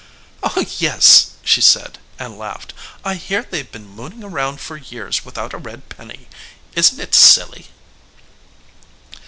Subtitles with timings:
[0.41, 2.73] "Oh, yes," she said, and laughed.
[3.05, 6.27] "I hear they've been mooning around for years without a red penny.
[6.73, 7.67] Isn't it silly?"